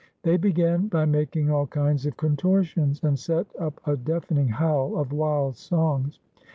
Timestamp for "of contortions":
2.07-3.03